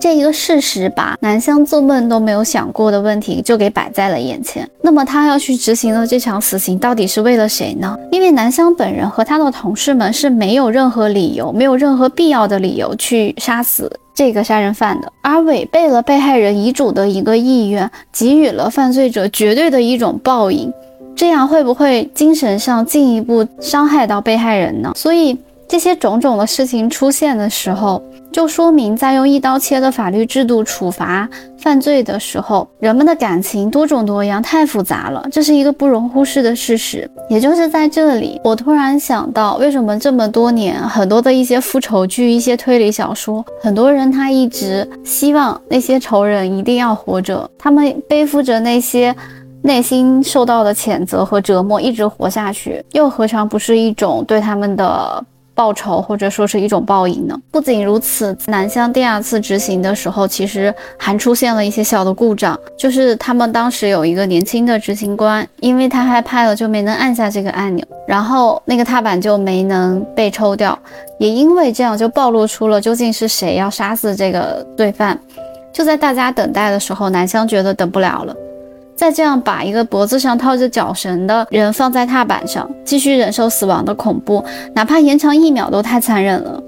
[0.00, 4.68] 这一个事实，把南湘做梦都没有想过的问题就给摆在了眼前。
[4.82, 7.98] 那么，他要去执行的这场死刑，到底是为了谁呢？
[8.12, 20.72] 因为南湘本人和他的同事们是没有任何理由、没有任何必要的理由去杀死这个杀人犯的，而违背了被害人遗嘱的一个意愿，给予了犯罪者绝对的一种报应，
[21.16, 24.92] 这样会不会精神上进一步伤害到被害人呢？
[24.94, 25.36] 所以。
[25.70, 37.10] 这些种种的事情出现的时候，就说明在用一刀切的法律制度处罚犯罪的时候，人们的感情多种多样，太复杂了，这是一个不容忽视的事实。
[37.28, 49.14] 也就是在这里，我突然想到，为什么这么多年，很多的一些复仇剧、一些推理小说，很多人他一直希望那些仇人一定要活着，他们背负着那些
[49.62, 55.24] 内心受到的谴责和折磨，一直活下去，又何尝不是一种对他们的？
[55.58, 57.36] 报仇或者说是一种报应呢？
[57.50, 70.78] 不仅如此，南湘第二次执行的时候，其实还出现了一些小的故障，就是他们当时有一个年轻的执行官，因为他害怕了，就没能按下这个按钮，然后那个踏板就没能被抽掉，
[71.18, 75.18] 也因为这样就暴露出了究竟是谁要杀死这个罪犯。
[75.72, 78.32] 就在大家等待的时候，南湘觉得等不了了。
[78.98, 86.60] 再这样把一个脖子上套着脚绳的人放在踏板上，继续忍受死亡的恐怖，哪怕延长一秒都太残忍了。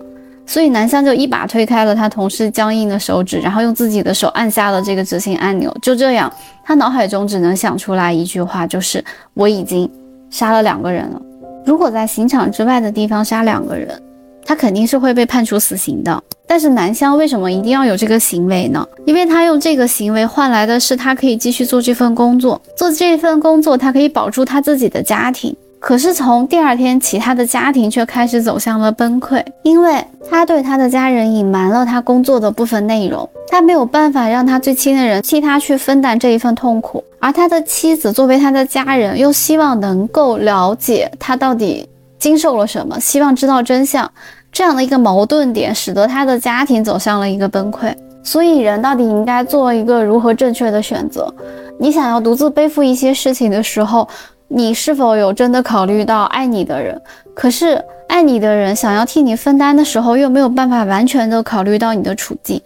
[0.46, 5.76] 所以南湘就一把推开了他同事僵硬的手指，然后用自己的手按下了这个执行按钮。
[5.82, 6.32] 就这样，
[6.64, 9.90] 他脑海中只能想出来一句话，就是我已经
[10.30, 11.20] 杀了两个人了。
[11.66, 14.00] 如果在刑场之外的地方杀两个人，
[14.44, 16.22] 他肯定是会被判处死刑的。
[16.46, 18.84] 但是南湘为什么一定要有这个行为呢？
[19.04, 25.54] 因为他用这个行为换来的是他可以继续做这份工作，做这份工作他可以保住他自己的家庭。
[25.78, 41.88] 可是从第二天起，他的家庭却开始走向了崩溃，因为他对他的家人隐瞒了他工作的部分内容，他没有办法让他最亲的人替他去分担这一份痛苦，而他的妻子作为他的家人，又希望能够了解他到底
[42.20, 44.08] 经受了什么，希望知道真相，
[44.52, 47.92] 这样的一个矛盾点，使得他的家庭走向了一个崩溃。
[48.22, 51.34] 所以，人到底应该做一个如何正确的选择？
[51.80, 54.08] 你想要独自背负一些事情的时候。
[54.52, 57.00] 你是否有真的考虑到爱你的人？
[57.34, 62.60] 可是爱你的人想要替你分担的时候，又没有办法完全的考虑到你的处境。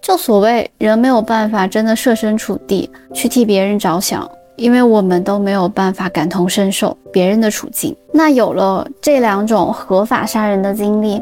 [0.00, 7.94] 就所谓人没有办法真的设身处地去替别人着想，因为我们都没有办法感同身受别人的处境。
[8.12, 11.20] 那有了这两种合法杀人的经历。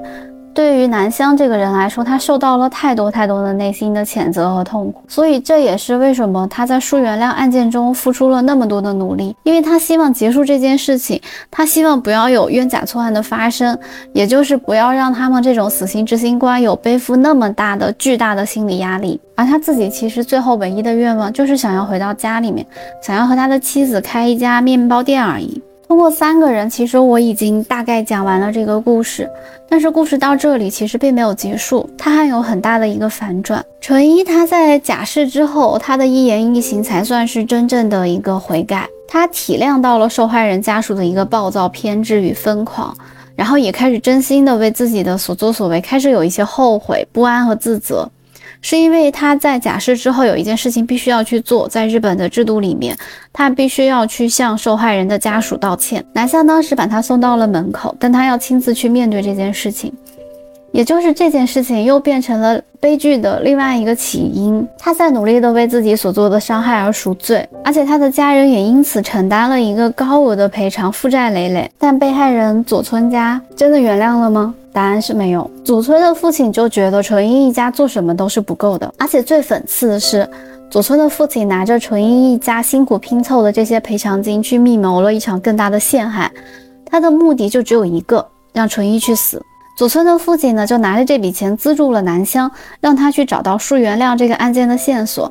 [0.55, 13.77] 对于南湘这个人来说，他受到了太多太多的内心的谴责和痛苦，所以这也是为什么他在舒原谅案件中付出了那么多的努力，因为他希望结束这件事情，他希望不要有冤假错案的发生，
[14.13, 22.65] 也就是不要让他们这种死刑执行官有背负那么大的巨大的心理压力，而他自己其实最后唯一的愿望就是想要回到家里面，
[23.03, 25.61] 想要和他的妻子开一家面包店而已。
[25.87, 29.29] 通过三个人，其实我已经大概讲完了这个故事，
[29.69, 33.65] 但是故事到这里其实并没有结束，它还有很大的一个反转。
[33.81, 42.97] 纯一他在假释之后，他的一言一行才算是真正的一个悔改，他体谅到了受害人家属的一个暴躁、偏执与疯狂，
[43.37, 48.11] 然后也开始真心的为自己的所作所为开始有一些后悔、不安和自责。
[48.65, 52.97] 是因为他在假释之后有一件事情必须要去做，在日本的制度里面，
[53.31, 56.03] 他必须要去向受害人的家属道歉。
[56.15, 59.93] 南湘当时把他送到了门口，但他要亲自去面对这件事情。
[60.75, 64.67] 也就是这件事情又变成了悲剧的另外一个起因。
[64.77, 71.71] 他在努力的为自己所做的伤害而赎罪，而且他的家人也因此承担了一个高额的赔偿，负债累累。
[71.79, 74.53] 但被害人佐村家真的原谅了吗？
[74.73, 75.49] 答案是没有。
[75.65, 80.29] 佐村的父亲就觉得纯一一家做什么都是不够的，而且最讽刺的是，
[80.69, 86.29] 佐村的父亲拿着纯一一家辛苦拼凑的这些赔偿金去密谋了一场更大的陷害，
[86.85, 89.41] 他的目的就只有一个，让纯一去死。
[89.77, 92.49] 佐村的父亲呢，就拿着这笔钱资助了南湘，
[92.81, 95.31] 让他去找到树原亮这个案件的线索，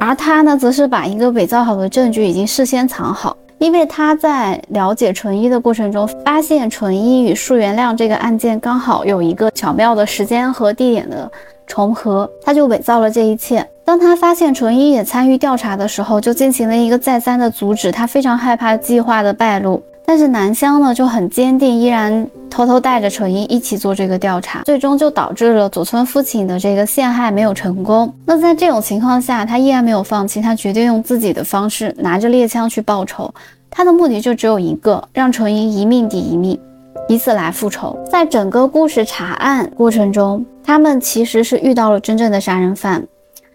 [0.00, 11.30] 而他呢，则是把一个伪造好的证据已经事先藏好，因为他在了解纯一的过程中，发现纯一与树原亮这个案件刚好有一个巧妙的时间和地点的
[11.66, 13.66] 重合，他就伪造了这一切。
[13.84, 19.82] 当他发现纯一也参与调查的时候，就进行了一个再三的阻止，他非常害怕计划的败露。
[20.12, 28.12] 但是南湘呢就很坚定，依然偷偷带着纯一一起做这个调查，最终就导致了佐村父亲的这个陷害没有成功。
[28.26, 33.32] 那在这种情况下，他依然没有放弃，他决定用自己的方式拿着猎枪去报仇。
[33.70, 36.60] 他的目的就只有一个，让纯一一命抵一命，
[37.08, 37.98] 以此来复仇。
[38.10, 43.02] 在整个故事查案过程中，他们其实是遇到了真正的杀人犯。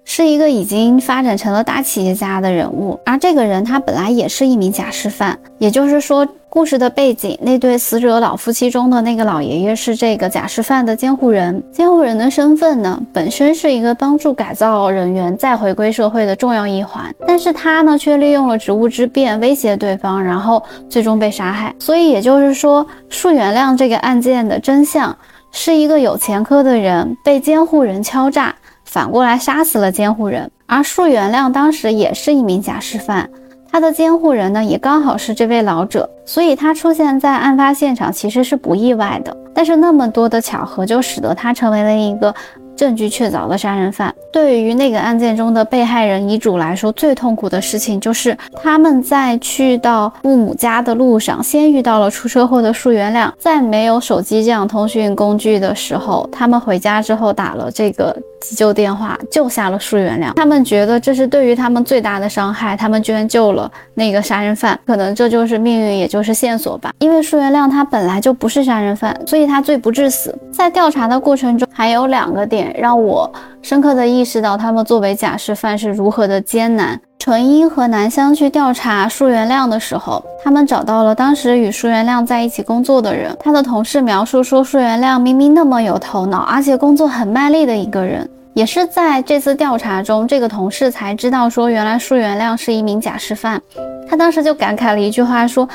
[0.10, 21.74] 是一个已经发展成了大企业家的人物，而这个人他本来也是一名假释犯，也就是说，故事的背景，那对死者老夫妻中的那个老爷爷是这个假释犯的监护人，监护人的身份呢，本身是一个帮助改造人员再回归社会的重要一环，但是他呢，却利用了职务之便威胁对方，然后最终被杀害。
[21.78, 25.16] 所以也就是说，树原谅这个案件的真相，
[25.52, 28.56] 是一个有前科的人被监护人敲诈。
[28.86, 33.30] 反过来杀死了监护人，而树原谅当时也是一名假释犯，
[33.70, 39.36] 他的监护人呢也刚好是这位老者，所以他出现在案发现场其实是不意外的。
[39.54, 42.34] 但是那么多的巧合就使得他成为了一个。
[42.78, 60.34] 证据确凿的杀人犯，对于那个案件中的被害人遗嘱来说，最痛苦的事情就是他们在去到父母家的路上，先遇到了出车祸的树原亮，在没有手机这样通讯工具的时候，他们回家之后打了这个急救电话，救下了树原亮。
[60.36, 66.92] 他们觉得这是对于他们最大的伤害，他们居然救了那个杀人犯，可能这就是命运，也就是线索吧。
[67.00, 70.38] 因为树原亮他本来就不是杀人犯，所以他罪不至死。
[70.52, 72.67] 在调查的过程中，还有两个点。
[72.76, 77.00] 让我深刻的意识到，他们作为假释犯是如何的艰难。
[77.20, 88.30] 纯一和南湘去调查舒元亮的时候，他们找到了当时与舒元亮在一起工作的人，他的同事描述说，舒元亮明明那么有头脑，而且工作很卖力的一个人。
[88.54, 93.62] 也是在这次调查中，这个同事才知道说，原来舒元亮是一名假释犯。
[94.10, 95.68] 他当时就感慨了一句话，说。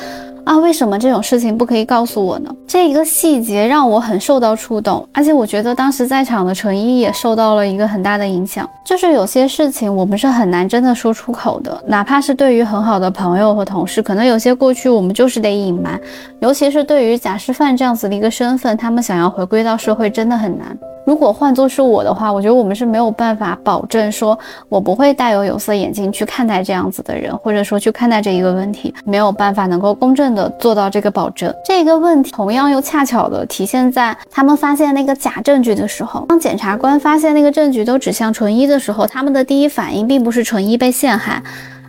[0.45, 2.53] 啊，为什么这种事情不可以告诉我呢？
[2.67, 8.69] 这一个细节让我很受到触动，而且我觉得当时在场的纯一也受到了一个很大的影响。
[8.83, 15.99] 就是有些事情我们是很难真的说出口的，哪怕是对于很好的朋友和同事，可能有些过去我们就是得隐瞒。
[16.39, 20.77] 尤其是对于假释犯这样子的一个身份，他们想要回归到社会真的很难。
[21.05, 24.37] 如果换作是我的话，我觉得我们是没有办法保证说，
[24.69, 31.53] 我不会戴有有色眼镜去看待这样子的人，或者说去看待这一个问题，没有办法能够公正的做到这个保证。
[31.65, 41.43] 这个问题同样又恰巧的体现在他们发现那个假证据的时候，当检察官发现那个证据都指向纯一的时候，他们的第一反应并不是纯一被陷害。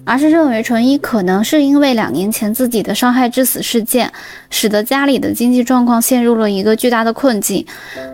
[0.05, 4.11] 而是认为纯一可能是因为两年前自己的伤害致死事件，
[4.51, 7.65] 使得家里的经济状况陷入了一个巨大的困境。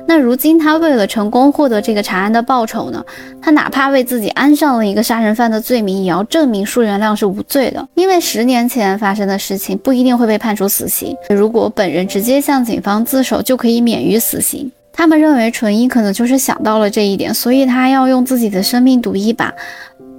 [0.06, 3.04] 那如今他为了成功获得这个查案的报酬呢？
[3.42, 7.88] 他哪怕为自己安上了一个杀人犯的罪名，也要证明舒元亮是无罪的。
[7.94, 11.16] 因为十年前发生的事情不一定会被判处死刑。
[11.28, 14.70] 如果本人直接向警方自首，就可以免于死刑。
[14.92, 19.52] 他们认为纯一可能就是想到了这一点，所以他要用自己的生命赌一把。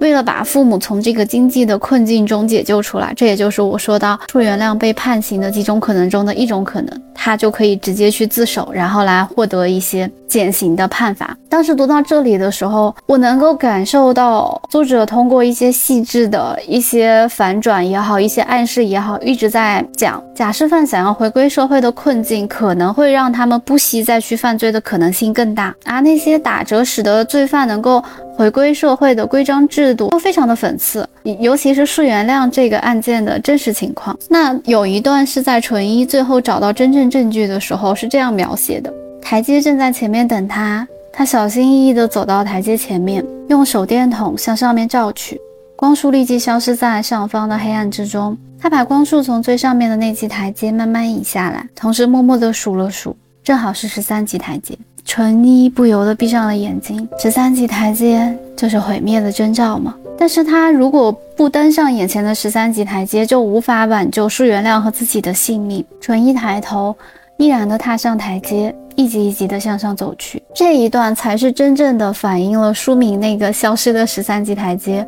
[0.02, 11.36] 为了把父母从这个经济的困境中解救出来，这也就是我说到祝元亮被判刑的几种可能中的一种可能，他就可以直接去自首，然后来获得一些减刑的判罚。
[11.50, 28.02] 当时读到这里的时候，我能够感受到作者通过一些细致的一些反转也好，一些暗示也好，一直在讲假释犯想要回归社会的困境，可能会让他们不惜再去犯罪的可能性更大，而那些打折使得罪犯能够。
[28.34, 31.06] 回归社会的规章制度都非常的讽刺，
[31.38, 34.18] 尤其是树原谅这个案件的真实情况。
[34.30, 38.90] 那有一段是在纯一最后找到真正证据的时候，是这样描写的：
[39.22, 45.40] 台阶正在前面等他，他小心翼翼地走到台阶前面，用手电筒向上面照去，
[45.74, 48.36] 光束立即消失在上方的黑暗之中。
[48.60, 54.76] 他把光束从最上面的那级台阶慢慢移下来，同时默默地数了数，正好是十三级台阶。
[55.04, 57.08] 纯一不由得闭上了眼睛。
[57.18, 59.94] 十三级台阶就是毁灭的征兆吗？
[60.18, 65.84] 但是他如果不登上眼前的十三级台阶，就无法挽救舒原亮和自己的性命。
[66.00, 66.94] 纯一抬头，
[67.38, 68.72] 毅然地踏上台阶。
[68.96, 75.06] 一级一级的向上走去，这一段才是真正的反映了书名那个消失的十三级台阶。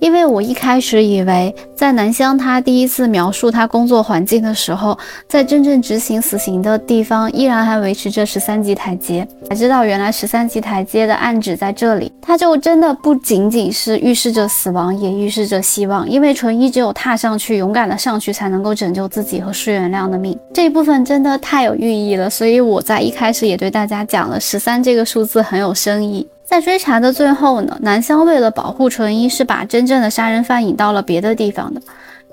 [0.00, 4.96] 因为我一开始以为，在南湘他第一次描述他工作环境的时候，
[5.28, 9.26] 在真正执行死刑的地方，依然还维持着十三级台阶。
[9.48, 16.08] 才知道原来十三级台阶的暗指在这里，它就真的不仅仅是预示着死亡，也预示着希望。
[16.08, 20.38] 因为纯一只有踏上去，勇敢的上去，才能够拯救自己和施原亮的命。
[20.52, 23.23] 这一部分真的太有寓意了，所以我在一开。
[23.24, 26.28] 开始也对大家讲了，十三这个数字很有深意。
[26.44, 31.80] 在追查的最后呢，南湘为了保护纯一，是把真正的杀人犯引到了别的地方的。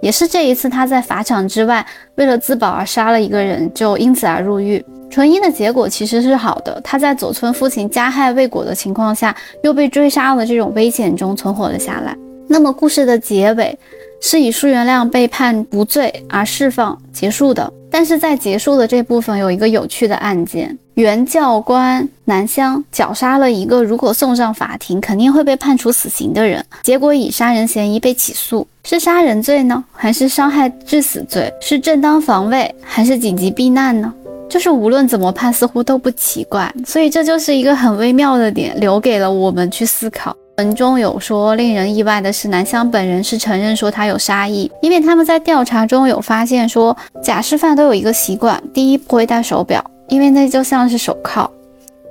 [0.02, 1.86] 也是这一次，他在法场之外
[2.16, 4.86] 为了自保而杀了一个人，就因此而入狱。
[5.10, 9.34] 纯一的结果其实是好的，他在佐村父亲加害未果的情况下，
[9.64, 12.14] 又被追杀了这种危险中存活了下来。
[12.50, 13.80] 那么故事的结尾
[14.22, 17.70] 是以舒元亮被判无罪而释放结束的。
[17.94, 31.54] 但是在结束的这部分有一个有趣的案件，原教官南湘绞杀了一个如果送上法庭肯定会被判处死刑的人，结果以杀人嫌疑被起诉，是杀人罪呢，还是伤害致死罪？
[31.60, 34.14] 是正当防卫还是紧急避难呢？
[34.50, 40.34] 就是无论怎么判，似乎都不奇怪，所以这就是一个很微妙的点，留给了我们去思考。
[40.58, 51.50] 文中有说，令人意外的是，南湘本人是承认说他有杀意，因为他们在调查中有发现说，假释犯都有一个习惯：第一，不会戴手表，因为那就像是手铐；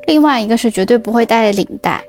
[0.07, 2.03] 另外一个是绝对不会戴领带，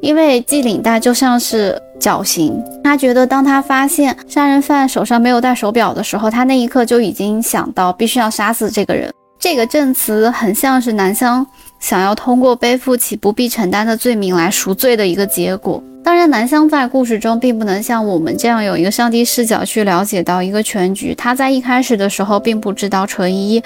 [0.00, 2.62] 因为系领带就像是绞刑。
[2.84, 9.10] 他觉得，当他发现杀人犯手上没有戴手表的时候，他那一刻就已经想到必须要杀死这个人。
[9.40, 11.46] 这个证词很像是南湘
[11.80, 15.82] 想要通过背负起不必承担的罪名来赎罪的一个结果。
[16.04, 21.14] 当然，南湘在故事中并不能像我们这样有一个上帝视角去了解到一个全局。
[21.14, 23.62] 他在一开始的时候并不知道纯一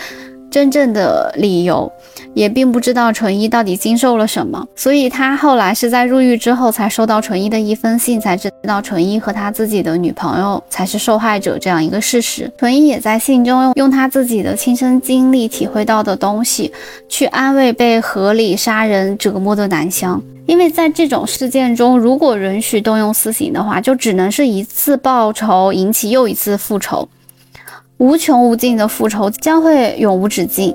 [0.51, 1.91] 真正的理由，
[2.35, 12.51] 也并不知道纯一到底经受了什么，所以他后来是在入狱之后才收到纯一的一封信，才知道纯一和他自己的女朋友才是受害者这样一个事实。
[12.57, 16.73] 纯一也在信中用他自己的亲身经历体会到的东西，
[17.09, 27.09] 去安慰被合理杀人折磨的南湘，因为在这种事件中，如果允许动用私刑的话，就只能是一次报仇引起又一次复仇。
[27.99, 30.75] 无穷无尽的复仇将会永无止境。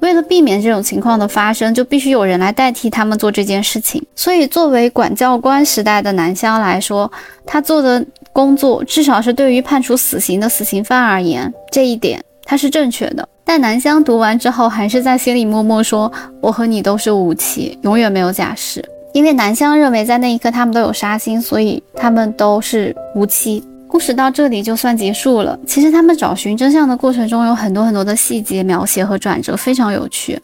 [0.00, 4.04] 为了避免这种情况的发生，就必须有人来代替他们做这件事情。
[4.14, 7.10] 所以，作为管教官时代的南香来说，
[7.44, 13.28] 他做的工作至少是对于判处死刑的死刑犯而言，这一点他是正确的。
[13.44, 18.84] 但南香读完之后，还是在心里默默说：“我和你都是无期，永远没有假释。”
[19.14, 23.64] 因为南香认为，在那一刻他们都有杀心，所以他们都是无期。
[23.88, 25.58] 故事到这里就算结束了。
[25.66, 30.38] 其实他们找寻真相的过程中有很多很多的细节描写和转折，非常有趣。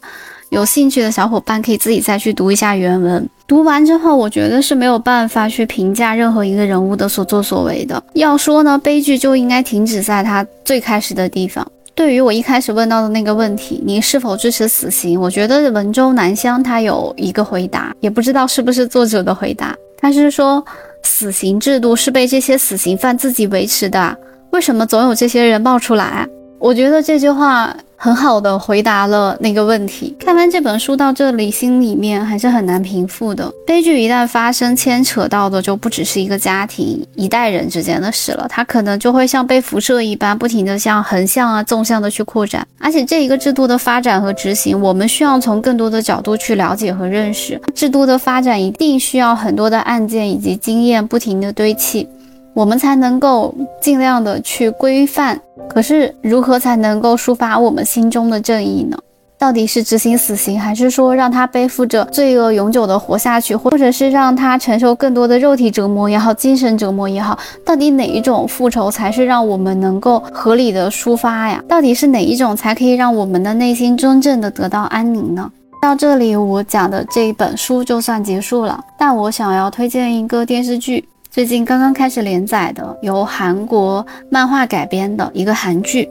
[0.49, 3.27] 有兴趣的小伙伴可以自己再去读一下原文。
[3.47, 8.01] 读完之后，我觉得是没有办法去评价任何一个人物的所作所为的。
[8.13, 11.65] 要说呢，悲剧就应该停止在他最开始的地方。
[11.95, 15.19] 对于我一开始问到的那个问题，你是否支持死刑？
[15.19, 19.75] 我觉得文州南湘他有一个回答，也不知道是不是作者的回答。
[19.97, 20.63] 他是说。
[21.07, 24.17] 死刑制度是被这些死刑犯自己维持的，
[24.49, 26.27] 为什么总有这些人冒出来？
[26.65, 30.15] 我觉得这句话很好的回答了那个问题。
[30.19, 33.53] 看完这本书到这里，心里面还是很难平复的。
[33.67, 42.65] 悲剧一旦发生，牵扯到的就不只是一个家庭、一代人之间的事了，它可能就会像被辐射一般，不停的向横向啊、纵向的去扩展。
[42.79, 47.61] 而且这一个制度的发展和执行，我们需要从更多的角度去了解和认识。
[47.75, 52.07] 制度的发展一定需要很多的案件以及经验不停的堆砌。
[52.55, 55.37] 我们才能够尽量的去规范，
[55.67, 58.97] 可是如何才能够抒发我们心中的正义呢？
[59.37, 67.37] 到底是执行死刑，还是说让他背负着罪恶永久的活下去，或者是让他承受更多的肉体折磨也好，精神折磨也好？
[67.65, 71.61] 到底哪一种复仇才是让我们能够合理的抒发呀？
[71.67, 75.51] 到底是哪一种才可以让我们的内心真正的得到安宁呢？
[75.81, 81.05] 到这里，我讲的这一本书就算结束了，但我想要推荐一个电视剧。
[81.35, 86.09] 最近刚刚开始连载的，由韩国漫画改编的一个韩剧，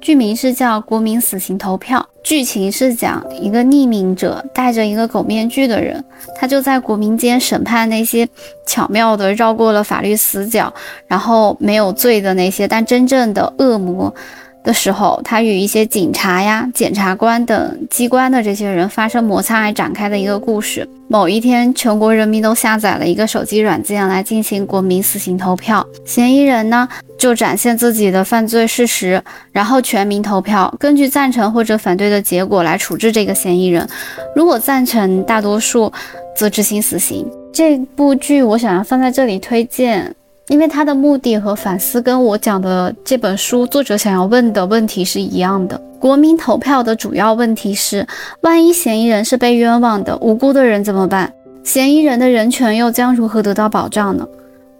[0.00, 1.98] 剧名是叫《国民死刑投票》。
[2.22, 6.04] 剧情是讲一个匿名者带着一个狗面具的人，
[6.36, 8.28] 他就在国民间审判那些
[8.64, 10.72] 巧妙的绕过了法律死角，
[11.08, 14.14] 然后没有罪的那些，但真正的恶魔。
[14.62, 20.86] 的时候，他与一些警察呀、检察官等机关的这些人发生摩擦而展开的一个故事。
[21.08, 25.84] 某一天，全国人民都下载了一个手机软件来进行国民死刑投票。
[26.04, 26.88] 嫌疑人呢，
[27.18, 33.88] 就展现自己的犯罪事实，然后全民投票，根据赞成或者反对的结果来处置这个嫌疑人。
[34.36, 35.92] 如果赞成，大多数
[36.36, 37.26] 则执行死刑。
[37.52, 40.14] 这部剧我想要放在这里推荐。
[40.50, 45.80] 因为他的目的和反思跟我讲的这本书作者想要问的问题是一样的。
[46.00, 48.04] 国民投票的主要问题是：
[48.40, 51.32] 万一嫌疑人是被冤枉的，无辜的人怎么办？
[51.62, 54.26] 嫌疑人的人权又将如何得到保障呢？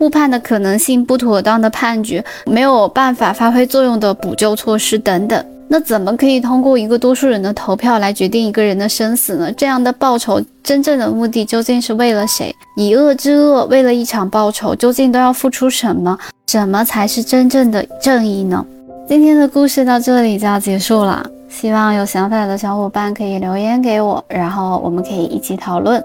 [0.01, 5.45] 误判的可能性、不妥当的判决、没有办法发挥作用的补救措施等等。
[5.73, 9.53] 那怎么可以通过一个多数人的投票来决定一个人的生死呢？
[9.53, 12.53] 这样的报仇真正的目的究竟是为了谁？
[12.75, 16.18] 以恶制恶，为了一场报仇，究竟都要付出什么？
[16.49, 18.66] 什么才是真正的正义呢？
[19.09, 26.03] 今天的故事到这里就要结束了，希望有想法的小伙伴可以留言给我，然后我们可以一起讨论。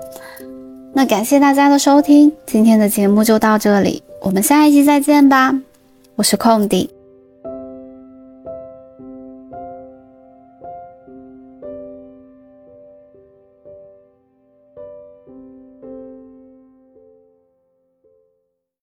[0.93, 5.55] 那感谢大家的收听，今天的节目就到这里，我们下一期再见吧。
[6.15, 6.94] 我是空地。